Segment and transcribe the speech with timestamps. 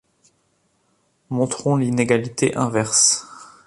[1.29, 3.27] Montrons l'inégalité inverse.